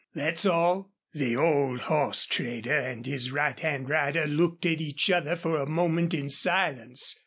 That's 0.15 0.47
all." 0.47 0.89
The 1.13 1.37
old 1.37 1.81
horse 1.81 2.25
trader 2.25 2.75
and 2.75 3.05
his 3.05 3.31
right 3.31 3.59
hand 3.59 3.87
rider 3.87 4.25
looked 4.25 4.65
at 4.65 4.81
each 4.81 5.11
other 5.11 5.35
for 5.35 5.57
a 5.61 5.67
moment 5.69 6.15
in 6.15 6.31
silence. 6.31 7.19